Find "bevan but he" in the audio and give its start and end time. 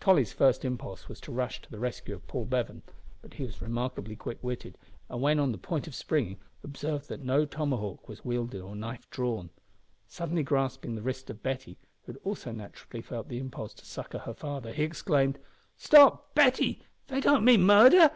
2.46-3.44